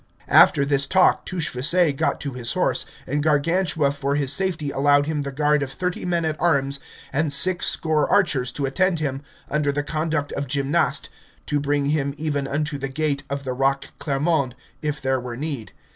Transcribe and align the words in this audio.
After 0.33 0.65
this 0.65 0.87
talk 0.87 1.27
Touchfaucet 1.27 1.95
got 1.95 2.19
to 2.21 2.33
his 2.33 2.53
horse, 2.53 2.87
and 3.05 3.21
Gargantua 3.21 3.91
for 3.91 4.15
his 4.15 4.33
safety 4.33 4.71
allowed 4.71 5.05
him 5.05 5.21
the 5.21 5.31
guard 5.31 5.61
of 5.61 5.71
thirty 5.71 6.05
men 6.05 6.25
at 6.25 6.41
arms 6.41 6.79
and 7.13 7.31
six 7.31 7.67
score 7.67 8.09
archers 8.11 8.51
to 8.53 8.65
attend 8.65 8.97
him, 8.97 9.21
under 9.47 9.71
the 9.71 9.83
conduct 9.83 10.31
of 10.31 10.47
Gymnast, 10.47 11.09
to 11.45 11.59
bring 11.59 11.85
him 11.85 12.15
even 12.17 12.47
unto 12.47 12.79
the 12.79 12.89
gate 12.89 13.21
of 13.29 13.43
the 13.43 13.53
rock 13.53 13.91
Clermond, 13.99 14.55
if 14.81 14.99
there 14.99 15.19
were 15.19 15.37
need. 15.37 15.71